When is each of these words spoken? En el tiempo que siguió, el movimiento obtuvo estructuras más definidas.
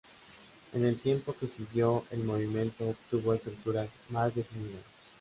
En 0.73 0.83
el 0.83 0.99
tiempo 0.99 1.35
que 1.39 1.45
siguió, 1.45 2.05
el 2.09 2.23
movimiento 2.23 2.89
obtuvo 2.89 3.35
estructuras 3.35 3.87
más 4.09 4.33
definidas. 4.33 4.81